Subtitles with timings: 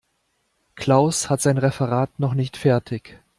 [0.73, 3.21] Klaus hat sein Referat noch nicht fertig.